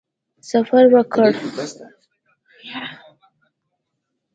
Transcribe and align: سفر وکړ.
سفر 0.51 0.83
وکړ. 0.95 1.29